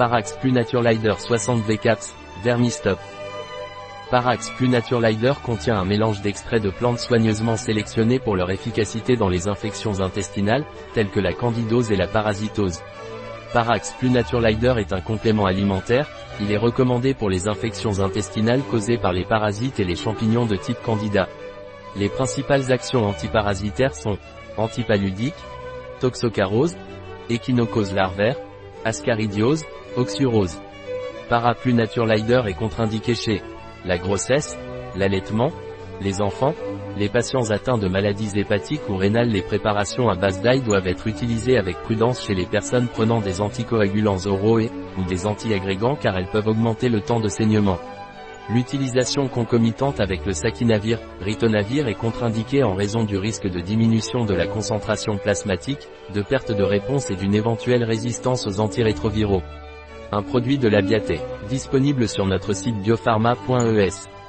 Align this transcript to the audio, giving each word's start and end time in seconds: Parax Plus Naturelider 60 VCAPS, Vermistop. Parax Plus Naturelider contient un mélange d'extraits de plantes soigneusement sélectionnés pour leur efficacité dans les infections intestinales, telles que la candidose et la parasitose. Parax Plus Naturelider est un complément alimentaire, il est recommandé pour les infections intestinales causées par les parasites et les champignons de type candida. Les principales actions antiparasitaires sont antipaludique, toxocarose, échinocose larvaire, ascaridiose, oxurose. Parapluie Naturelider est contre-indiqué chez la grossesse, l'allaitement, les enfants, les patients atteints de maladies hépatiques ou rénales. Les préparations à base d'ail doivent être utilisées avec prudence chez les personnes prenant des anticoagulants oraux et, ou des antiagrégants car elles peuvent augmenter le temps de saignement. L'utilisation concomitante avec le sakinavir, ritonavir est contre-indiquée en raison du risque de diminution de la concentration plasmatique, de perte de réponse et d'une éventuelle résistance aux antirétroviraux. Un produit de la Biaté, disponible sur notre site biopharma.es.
Parax 0.00 0.32
Plus 0.40 0.50
Naturelider 0.50 1.12
60 1.18 1.60
VCAPS, 1.60 2.14
Vermistop. 2.42 2.98
Parax 4.10 4.48
Plus 4.56 4.70
Naturelider 4.70 5.34
contient 5.44 5.78
un 5.78 5.84
mélange 5.84 6.22
d'extraits 6.22 6.62
de 6.62 6.70
plantes 6.70 7.00
soigneusement 7.00 7.58
sélectionnés 7.58 8.18
pour 8.18 8.34
leur 8.34 8.50
efficacité 8.50 9.16
dans 9.16 9.28
les 9.28 9.46
infections 9.46 10.00
intestinales, 10.00 10.64
telles 10.94 11.10
que 11.10 11.20
la 11.20 11.34
candidose 11.34 11.92
et 11.92 11.96
la 11.96 12.06
parasitose. 12.06 12.80
Parax 13.52 13.94
Plus 13.98 14.08
Naturelider 14.08 14.72
est 14.78 14.94
un 14.94 15.02
complément 15.02 15.44
alimentaire, 15.44 16.08
il 16.40 16.50
est 16.50 16.56
recommandé 16.56 17.12
pour 17.12 17.28
les 17.28 17.46
infections 17.46 18.00
intestinales 18.00 18.62
causées 18.70 18.96
par 18.96 19.12
les 19.12 19.26
parasites 19.26 19.80
et 19.80 19.84
les 19.84 19.96
champignons 19.96 20.46
de 20.46 20.56
type 20.56 20.80
candida. 20.82 21.28
Les 21.94 22.08
principales 22.08 22.72
actions 22.72 23.04
antiparasitaires 23.06 23.94
sont 23.94 24.16
antipaludique, 24.56 25.34
toxocarose, 26.00 26.78
échinocose 27.28 27.92
larvaire, 27.92 28.36
ascaridiose, 28.86 29.62
oxurose. 29.96 30.60
Parapluie 31.28 31.74
Naturelider 31.74 32.42
est 32.46 32.54
contre-indiqué 32.54 33.14
chez 33.14 33.42
la 33.84 33.98
grossesse, 33.98 34.58
l'allaitement, 34.96 35.50
les 36.00 36.20
enfants, 36.22 36.54
les 36.96 37.08
patients 37.08 37.50
atteints 37.50 37.78
de 37.78 37.88
maladies 37.88 38.38
hépatiques 38.38 38.88
ou 38.88 38.96
rénales. 38.96 39.28
Les 39.28 39.42
préparations 39.42 40.08
à 40.08 40.14
base 40.14 40.40
d'ail 40.42 40.60
doivent 40.62 40.86
être 40.86 41.06
utilisées 41.06 41.56
avec 41.56 41.76
prudence 41.82 42.24
chez 42.26 42.34
les 42.34 42.46
personnes 42.46 42.88
prenant 42.88 43.20
des 43.20 43.40
anticoagulants 43.40 44.26
oraux 44.26 44.58
et, 44.58 44.70
ou 44.98 45.04
des 45.04 45.26
antiagrégants 45.26 45.96
car 45.96 46.16
elles 46.16 46.30
peuvent 46.30 46.48
augmenter 46.48 46.88
le 46.88 47.00
temps 47.00 47.20
de 47.20 47.28
saignement. 47.28 47.78
L'utilisation 48.52 49.28
concomitante 49.28 50.00
avec 50.00 50.26
le 50.26 50.32
sakinavir, 50.32 50.98
ritonavir 51.20 51.86
est 51.86 51.94
contre-indiquée 51.94 52.64
en 52.64 52.74
raison 52.74 53.04
du 53.04 53.16
risque 53.16 53.46
de 53.46 53.60
diminution 53.60 54.24
de 54.24 54.34
la 54.34 54.48
concentration 54.48 55.18
plasmatique, 55.18 55.86
de 56.12 56.22
perte 56.22 56.50
de 56.50 56.64
réponse 56.64 57.10
et 57.10 57.16
d'une 57.16 57.34
éventuelle 57.34 57.84
résistance 57.84 58.48
aux 58.48 58.58
antirétroviraux. 58.58 59.42
Un 60.12 60.22
produit 60.22 60.58
de 60.58 60.68
la 60.68 60.82
Biaté, 60.82 61.20
disponible 61.48 62.08
sur 62.08 62.26
notre 62.26 62.52
site 62.52 62.76
biopharma.es. 62.82 64.19